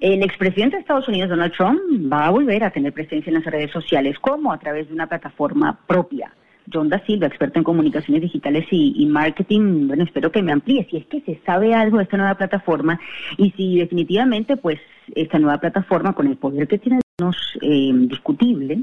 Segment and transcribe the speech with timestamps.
[0.00, 1.80] el expresidente de Estados Unidos, Donald Trump,
[2.12, 5.06] va a volver a tener presencia en las redes sociales, como a través de una
[5.06, 6.32] plataforma propia.
[6.72, 10.98] John Da Silva, experto en comunicaciones digitales y, marketing, bueno, espero que me amplíe si
[10.98, 13.00] es que se sabe algo de esta nueva plataforma
[13.36, 14.78] y si definitivamente, pues,
[15.14, 17.30] esta nueva plataforma, con el poder que tiene, no
[17.62, 18.82] eh, discutible,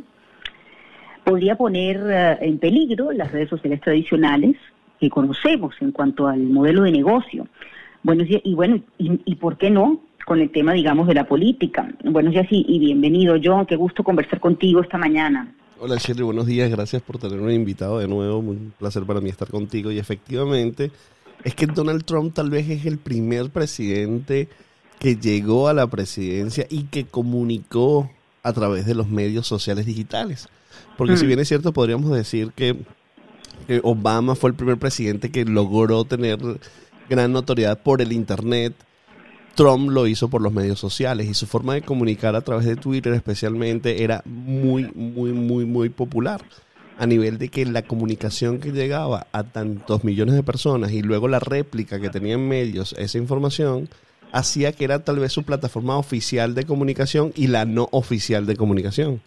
[1.23, 4.55] podría poner eh, en peligro las redes sociales tradicionales
[4.99, 7.47] que conocemos en cuanto al modelo de negocio.
[8.03, 11.87] Bueno, y bueno, y, por qué no con el tema, digamos, de la política.
[12.03, 13.65] Buenos días y, y bienvenido, John.
[13.65, 15.53] Qué gusto conversar contigo esta mañana.
[15.79, 16.71] Hola Shirley, buenos días.
[16.71, 18.39] Gracias por tenerme invitado de nuevo.
[18.39, 19.91] Un placer para mí estar contigo.
[19.91, 20.91] Y efectivamente,
[21.43, 24.47] es que Donald Trump tal vez es el primer presidente
[24.99, 28.09] que llegó a la presidencia y que comunicó
[28.41, 30.47] a través de los medios sociales digitales.
[30.97, 31.27] Porque si mm.
[31.27, 32.77] bien es cierto, podríamos decir que
[33.83, 36.39] Obama fue el primer presidente que logró tener
[37.09, 38.73] gran notoriedad por el Internet.
[39.55, 42.75] Trump lo hizo por los medios sociales y su forma de comunicar a través de
[42.75, 46.41] Twitter especialmente era muy, muy, muy, muy popular.
[46.97, 51.27] A nivel de que la comunicación que llegaba a tantos millones de personas y luego
[51.27, 53.89] la réplica que tenía en medios esa información
[54.31, 58.55] hacía que era tal vez su plataforma oficial de comunicación y la no oficial de
[58.55, 59.21] comunicación.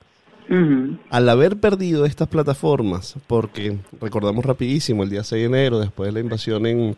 [1.10, 6.12] Al haber perdido estas plataformas, porque recordamos rapidísimo, el día 6 de enero, después de
[6.12, 6.96] la invasión en,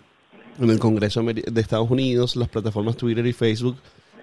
[0.68, 3.78] el Congreso de Estados Unidos, las plataformas Twitter y Facebook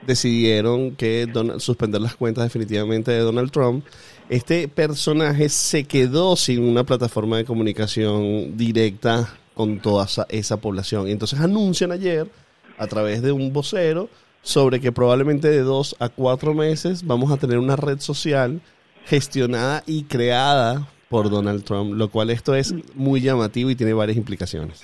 [0.06, 3.84] decidieron que suspender las cuentas definitivamente de Donald Trump.
[4.30, 11.08] Este personaje se quedó sin una plataforma de comunicación directa con toda esa, esa población.
[11.08, 12.30] Y entonces anuncian ayer,
[12.78, 14.08] a través de un vocero,
[14.44, 18.62] sobre que probablemente de dos a cuatro meses vamos a tener una red social
[19.06, 24.18] gestionada y creada por Donald Trump, lo cual esto es muy llamativo y tiene varias
[24.18, 24.84] implicaciones.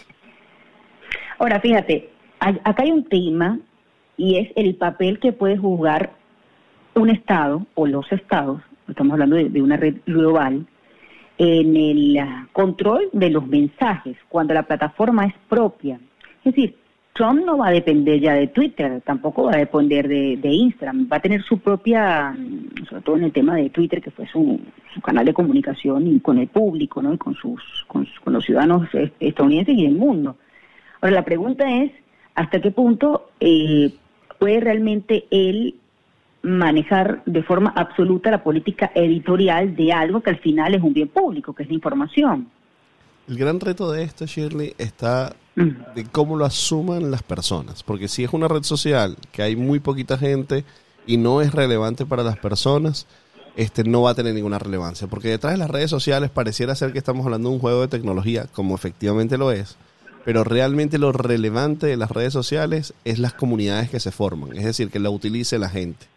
[1.40, 3.60] Ahora, fíjate, acá hay un tema
[4.18, 6.12] y es el papel que puede jugar
[6.96, 10.66] un Estado o los Estados, estamos hablando de, de una red global,
[11.38, 12.20] en el
[12.52, 16.00] control de los mensajes cuando la plataforma es propia.
[16.44, 16.76] Es decir,
[17.14, 21.18] Trump no va a depender ya de Twitter, tampoco va a depender de, Instagram, va
[21.18, 24.60] a tener su propia, mm, sobre todo en el tema de Twitter, que fue su,
[25.04, 27.14] canal de comunicación y con el público, ¿no?
[27.14, 28.88] Y con sus, con, los ciudadanos
[29.20, 30.38] estadounidenses y del mundo.
[31.04, 31.92] Ahora la pregunta es,
[32.34, 33.94] ¿hasta qué punto eh,
[34.40, 35.76] puede realmente él
[36.44, 41.10] manejar de forma absoluta la política editorial de algo que al final es un bien
[41.10, 42.48] público, que es la información?
[43.28, 47.84] El gran reto de esto, Shirley, está de cómo lo asuman las personas.
[47.84, 50.64] Porque si es una red social que hay muy poquita gente
[51.06, 53.08] y no es relevante para las personas,
[53.58, 55.08] este no va a tener ninguna relevancia.
[55.08, 57.90] Porque detrás de las redes sociales pareciera ser que estamos hablando de un juego de
[57.90, 59.78] tecnología, como efectivamente lo es.
[60.26, 64.64] Pero realmente lo relevante de las redes sociales es las comunidades que se forman, es
[64.64, 66.08] decir, que la utilice la gente.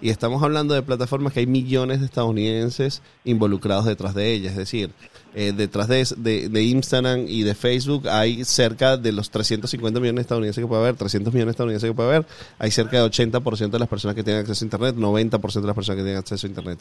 [0.00, 4.52] Y estamos hablando de plataformas que hay millones de estadounidenses involucrados detrás de ellas.
[4.52, 4.90] Es decir,
[5.34, 6.04] eh, detrás de,
[6.48, 10.82] de, Instagram y de Facebook hay cerca de los 350 millones de estadounidenses que puede
[10.82, 12.26] haber, 300 millones de estadounidenses que puede haber,
[12.60, 15.74] hay cerca de 80% de las personas que tienen acceso a Internet, 90% de las
[15.74, 16.78] personas que tienen acceso a Internet.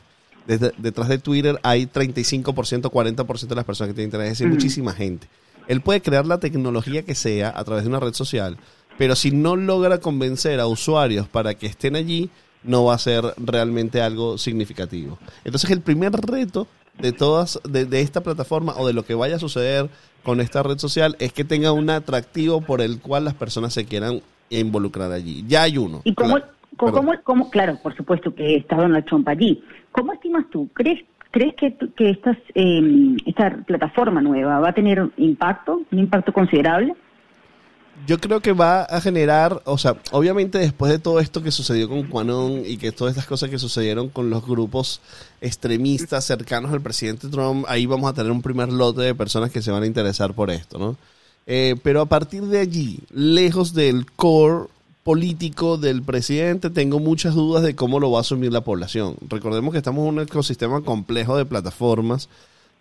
[0.78, 2.44] detrás de Twitter hay 35%,
[2.92, 5.28] 40% de las personas que tienen Internet, es decir, muchísima gente.
[5.68, 8.58] Él puede crear la tecnología que sea a través de una red social,
[8.98, 12.30] pero si no logra convencer a usuarios para que estén allí,
[12.64, 15.18] no va a ser realmente algo significativo.
[15.44, 16.68] Entonces el primer reto
[17.00, 19.90] de todas, de, esta plataforma o de lo que vaya a suceder
[20.24, 23.86] con esta red social es que tenga un atractivo por el cual las personas se
[23.86, 25.46] quieran involucrar allí.
[25.48, 26.02] Ya hay uno.
[26.04, 26.40] ¿Y cómo,
[27.24, 29.64] cómo, claro, por supuesto que está Donald Trump allí.
[29.92, 30.70] ¿Cómo estimas tú?
[30.74, 31.04] ¿Crees,
[31.38, 36.96] crees que, estas, eh, esta plataforma nueva va a tener impacto, un impacto considerable?
[38.06, 41.90] yo creo que va a generar, o sea, obviamente después de todo esto que sucedió
[41.90, 45.02] con Quanon y que todas estas cosas que sucedieron con los grupos
[45.42, 49.64] extremistas cercanos al presidente Trump, ahí vamos a tener un primer lote de personas que
[49.64, 50.96] se van a interesar por esto, ¿no?
[51.48, 54.68] Eh, pero a partir de allí, lejos del core
[55.08, 59.16] político del presidente, tengo muchas dudas de cómo lo va a asumir la población.
[59.30, 62.28] Recordemos que estamos en un ecosistema complejo de plataformas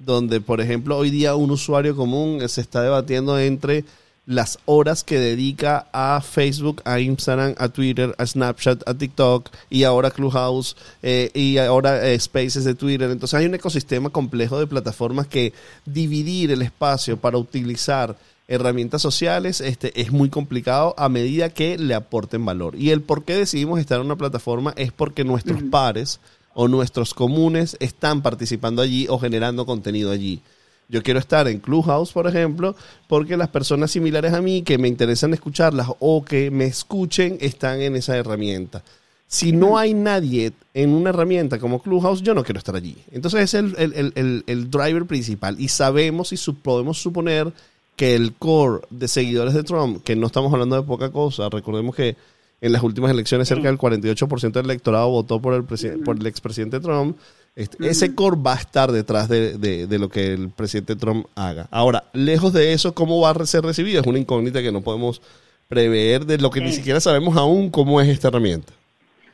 [0.01, 3.85] donde, por ejemplo, hoy día un usuario común se está debatiendo entre
[4.27, 9.85] las horas que dedica a Facebook, a Instagram, a Twitter, a Snapchat, a TikTok y
[9.85, 13.09] ahora Clubhouse eh, y ahora eh, Spaces de Twitter.
[13.09, 15.53] Entonces hay un ecosistema complejo de plataformas que
[15.85, 18.17] dividir el espacio para utilizar
[18.49, 22.77] herramientas sociales este, es muy complicado a medida que le aporten valor.
[22.77, 26.21] Y el por qué decidimos estar en una plataforma es porque nuestros pares
[26.55, 30.41] o nuestros comunes están participando allí o generando contenido allí.
[30.89, 32.77] Yo quiero estar en Clubhouse, por ejemplo,
[33.09, 37.81] porque las personas similares a mí que me interesan escucharlas o que me escuchen están
[37.81, 38.85] en esa herramienta.
[39.27, 42.97] Si no hay nadie en una herramienta como Clubhouse, yo no quiero estar allí.
[43.11, 47.53] Entonces es el, el, el, el driver principal y sabemos y podemos suponer
[47.97, 51.97] que el core de seguidores de Trump, que no estamos hablando de poca cosa, recordemos
[51.97, 52.17] que
[52.61, 56.81] en las últimas elecciones cerca del 48% del electorado votó por el, por el expresidente
[56.81, 57.17] Trump,
[57.55, 61.69] este, ese core va a estar detrás de, de, lo que el presidente Trump haga.
[61.71, 64.03] Ahora, lejos de eso, ¿cómo va a ser recibido?
[64.03, 65.23] Es una incógnita que no podemos
[65.69, 68.73] prever, de lo que ni siquiera sabemos aún cómo es esta herramienta.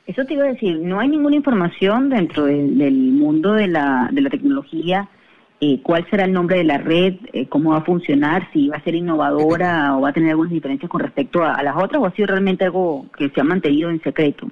[0.07, 4.21] Eso te iba a decir, no hay ninguna información dentro del mundo de la, de
[4.21, 5.09] la tecnología
[5.65, 8.79] eh, cuál será el nombre de la red, eh, cómo va a funcionar, si va
[8.79, 12.07] a ser innovadora o va a tener algunas diferencias con respecto a, las otras o
[12.07, 14.49] ha sido realmente algo que se ha mantenido en secreto.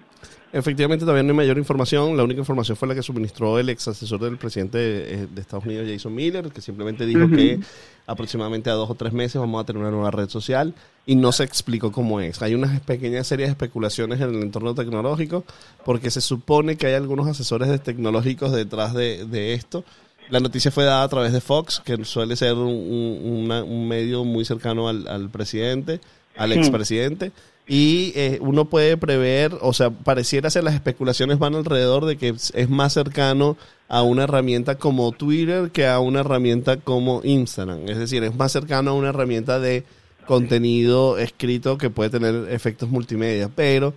[0.53, 2.17] Efectivamente, todavía no hay mayor información.
[2.17, 5.89] La única información fue la que suministró el ex asesor del presidente de, Estados Unidos,
[5.91, 7.59] Jason Miller, que simplemente dijo que
[8.07, 10.75] aproximadamente a dos o tres meses vamos a tener una nueva red social
[11.07, 12.41] y no se explicó cómo es.
[12.41, 15.45] Hay unas pequeñas series de especulaciones en el entorno tecnológico
[15.85, 19.85] porque se supone que hay algunos asesores tecnológicos detrás de, de esto
[20.31, 24.89] la noticia fue dada a través de Fox, que suele ser un, medio muy cercano
[24.89, 26.01] al, presidente,
[26.37, 27.33] al expresidente.
[27.67, 32.31] Y eh, uno puede prever, o sea, pareciera ser las especulaciones van alrededor de que
[32.31, 33.57] es más cercano
[33.89, 37.89] a una herramienta como Twitter que a una herramienta como Instagram.
[37.89, 39.85] Es decir, es más cercano a una herramienta de
[40.27, 43.49] contenido escrito que puede tener efectos multimedia.
[43.49, 43.95] Pero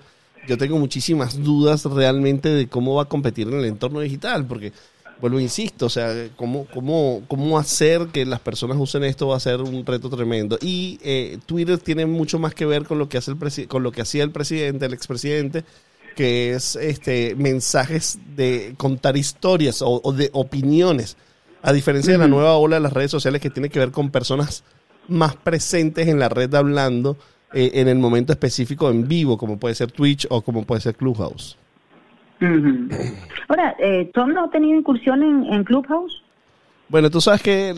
[0.47, 4.71] yo tengo muchísimas dudas realmente de cómo va a competir en el entorno digital, porque
[5.23, 9.39] vuelvo, insisto, o sea, cómo, cómo, cómo hacer que las personas usen esto va a
[9.39, 10.57] ser un reto tremendo.
[10.61, 13.93] Y eh, Twitter tiene mucho más que ver con lo que hace el con lo
[13.93, 15.63] que hacía el presidente, el expresidente,
[16.17, 21.15] que es este mensajes de contar historias o, de opiniones.
[21.61, 24.11] A diferencia de la nueva ola de las redes sociales que tiene que ver con
[24.11, 24.65] personas
[25.07, 27.15] más presentes en la red hablando
[27.53, 30.95] eh, en el momento específico en vivo, como puede ser Twitch o como puede ser
[30.95, 31.57] Clubhouse.
[33.53, 36.23] Ahora, eh, ¿Trump no ha tenido incursión en, Clubhouse?
[36.89, 37.75] Bueno, tú sabes que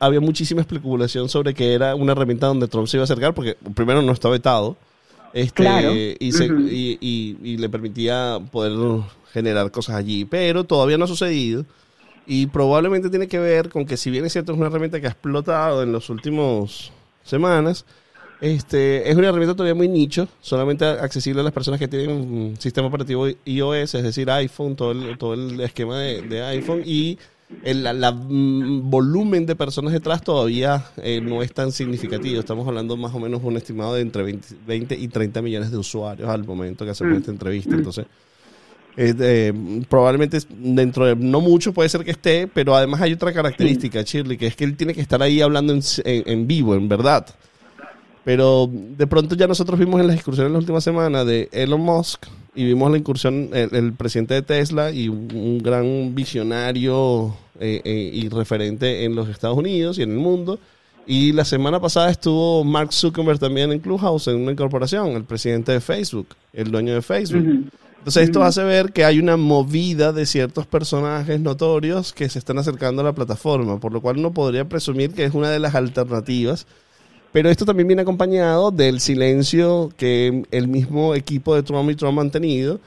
[0.00, 3.54] había muchísima especulación sobre que era una herramienta donde Trump se iba a acercar, porque
[3.74, 4.78] primero no está vetado,
[5.34, 11.66] este, y, le permitía poder generar cosas allí, pero todavía no ha sucedido.
[12.26, 15.08] Y probablemente tiene que ver con que si bien es cierto es una herramienta que
[15.08, 16.90] ha explotado en las últimas
[17.22, 17.84] semanas,
[18.40, 22.56] este, es una herramienta todavía muy nicho, solamente accesible a las personas que tienen un
[22.58, 27.18] sistema operativo iOS, es decir, iPhone, todo el, todo el esquema de, iPhone y
[27.64, 32.38] el la, mm, volumen de personas detrás todavía eh, no es tan significativo.
[32.38, 36.28] Estamos hablando más o menos un estimado de entre 20, y 30 millones de usuarios
[36.28, 37.18] al momento que hacemos mm.
[37.18, 37.74] esta entrevista.
[37.74, 38.06] Entonces,
[39.88, 44.36] probablemente dentro de no mucho puede ser que esté, pero además hay otra característica, Shirley,
[44.36, 47.26] que es que él tiene que estar ahí hablando en, en vivo, en verdad.
[48.24, 51.80] Pero de pronto ya nosotros vimos en las excursiones en la última semana de Elon
[51.80, 58.10] Musk y vimos la incursión, el, presidente de Tesla y un, gran visionario eh, eh,
[58.12, 60.58] y referente en los Estados Unidos y en el mundo.
[61.06, 65.72] Y la semana pasada estuvo Mark Zuckerberg también en Clubhouse, en una incorporación, el presidente
[65.72, 67.70] de Facebook, el dueño de Facebook.
[67.98, 72.58] Entonces esto hace ver que hay una movida de ciertos personajes notorios que se están
[72.58, 75.74] acercando a la plataforma, por lo cual uno podría presumir que es una de las
[75.74, 76.66] alternativas
[77.32, 82.18] pero esto también viene acompañado del silencio que el mismo equipo de Trump y Trump
[82.18, 82.80] han tenido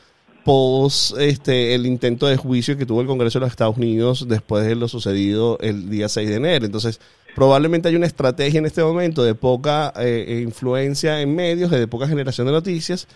[0.44, 4.66] pos este, el intento de juicio que tuvo el Congreso de los Estados Unidos después
[4.66, 6.66] de lo sucedido el día 6 de enero.
[6.66, 7.00] Entonces,
[7.36, 12.08] probablemente hay una estrategia en este momento de poca eh, influencia en medios, de poca
[12.08, 13.08] generación de noticias,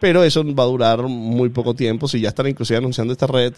[0.00, 2.08] pero eso va a durar muy poco tiempo.
[2.08, 3.54] Si ya están inclusive anunciando esta red,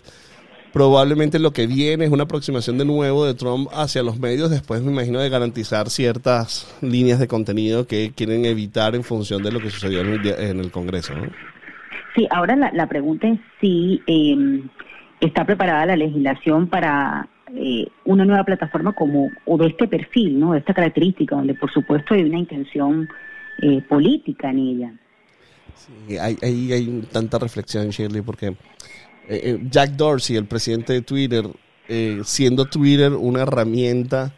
[0.74, 4.82] probablemente lo que viene es una aproximación de nuevo de Trump hacia los medios, después
[4.82, 9.60] me imagino de garantizar ciertas líneas de contenido que quieren evitar en función de lo
[9.60, 11.14] que sucedió en el, Congreso.
[11.14, 11.26] ¿no?
[12.16, 14.68] Sí, ahora la, pregunta es si em,
[15.20, 20.54] está preparada la legislación para eh, una nueva plataforma como o de este perfil, ¿no?
[20.54, 23.08] de esta característica, donde por supuesto hay una intención
[23.62, 24.92] eh, política en ella.
[25.76, 28.56] Sí, hay, hay, hay tanta reflexión, Shirley, porque
[29.28, 31.48] eh, eh, Jack Dorsey, el presidente de Twitter,
[31.88, 34.34] eh, siendo Twitter una herramienta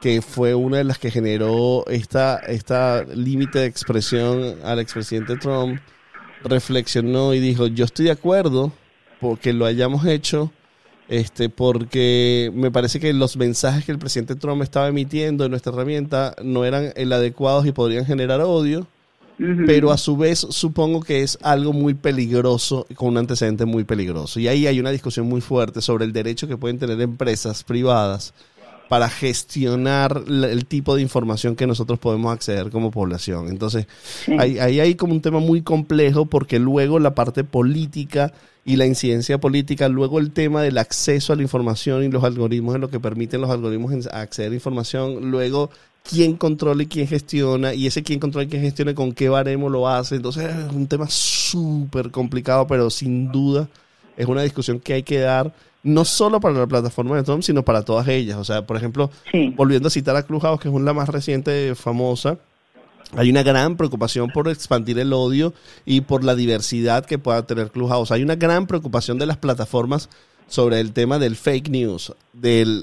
[0.00, 5.80] que fue una de las que generó esta, esta límite de expresión al expresidente Trump,
[6.42, 8.72] reflexionó y dijo, yo estoy de acuerdo
[9.20, 10.50] porque lo hayamos hecho,
[11.08, 15.72] este, porque me parece que los mensajes que el presidente Trump estaba emitiendo en nuestra
[15.72, 18.86] herramienta no eran el adecuados y podrían generar odio
[19.66, 24.38] pero a su vez supongo que es algo muy peligroso, con un antecedente muy peligroso.
[24.38, 28.34] Y ahí hay una discusión muy fuerte sobre el derecho que pueden tener empresas privadas
[28.90, 33.48] para gestionar el tipo de información que nosotros podemos acceder como población.
[33.48, 33.86] Entonces,
[34.36, 38.32] ahí, hay como un tema muy complejo porque luego la parte política
[38.64, 42.74] y la incidencia política, luego el tema del acceso a la información y los algoritmos
[42.74, 45.70] en lo que permiten los algoritmos acceder a información, luego
[46.02, 49.68] quién controla y quién gestiona, y ese quién controla y quién gestiona, con qué baremo
[49.68, 50.16] lo hace.
[50.16, 53.68] Entonces es un tema súper complicado, pero sin duda
[54.16, 57.64] es una discusión que hay que dar no solo para la plataforma de Trump, sino
[57.64, 58.36] para todas ellas.
[58.36, 59.10] O sea, por ejemplo,
[59.56, 62.38] volviendo a citar a Clubhouse, que es la más reciente famosa,
[63.16, 65.52] hay una gran preocupación por expandir el odio
[65.84, 68.12] y por la diversidad que pueda tener Clubhouse.
[68.12, 70.08] Hay una gran preocupación de las plataformas
[70.50, 72.82] sobre el tema del fake news, del,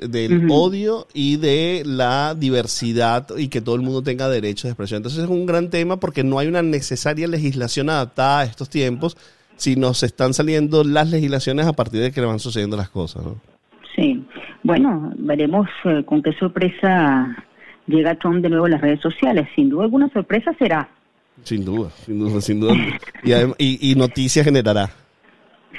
[0.49, 4.99] odio y de la diversidad y que todo el mundo tenga derecho de expresión.
[4.99, 9.17] Entonces es un gran tema porque no hay una necesaria legislación adaptada a estos tiempos
[9.57, 13.25] si nos están saliendo las legislaciones a partir de que le van sucediendo las cosas.
[13.25, 13.35] ¿no?
[13.97, 14.25] Sí,
[14.63, 17.35] bueno, veremos eh, con qué sorpresa
[17.85, 19.49] llega Trump de nuevo a las redes sociales.
[19.55, 20.87] Sin duda alguna sorpresa será.
[21.43, 22.75] Sin duda, sin duda, sin duda.
[23.57, 24.89] y, y, noticia generará.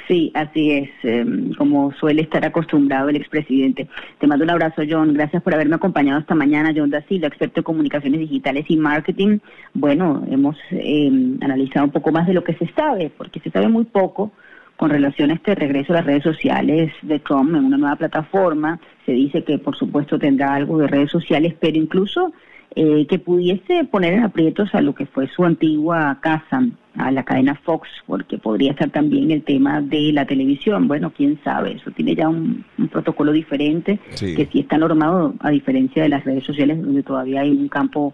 [0.07, 3.87] Sí, así es, em, como suele estar acostumbrado el expresidente.
[4.19, 5.13] Te mando un abrazo, John.
[5.13, 6.73] Gracias por haberme acompañado esta mañana.
[6.75, 9.39] John Da experto en comunicaciones digitales y marketing.
[9.73, 13.67] Bueno, hemos em, analizado un poco más de lo que se sabe, porque se sabe
[13.67, 14.31] muy poco
[14.77, 18.79] con relación a este regreso a las redes sociales de Trump en una nueva plataforma.
[19.05, 22.31] Se dice que, por supuesto, tendrá algo de redes sociales, pero incluso
[22.75, 27.23] eh, que pudiese poner en aprietos a lo que fue su antigua casa, a la
[27.23, 30.87] cadena Fox, porque podría estar también el tema de la televisión.
[30.87, 36.03] Bueno, quién sabe, eso tiene ya un, protocolo diferente que sí está normado, a diferencia
[36.03, 38.13] de las redes sociales, donde todavía hay un campo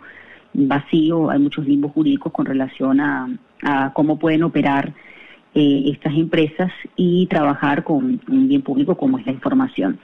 [0.54, 3.28] vacío, hay muchos limbos jurídicos con relación a,
[3.94, 4.94] cómo pueden operar
[5.54, 10.00] eh, estas empresas y trabajar con un bien público como es la información.